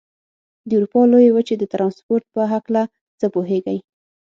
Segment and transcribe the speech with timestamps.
[0.67, 2.81] د اروپا لویې وچې د ترانسپورت په هلکه
[3.19, 3.77] څه پوهېږئ؟